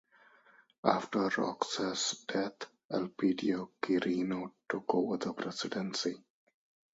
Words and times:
After 0.85 1.29
Roxas' 1.37 2.25
death, 2.27 2.65
Elpidio 2.91 3.69
Quirino 3.83 4.51
took 4.67 4.85
over 4.95 5.17
the 5.17 5.31
presidency. 5.31 6.17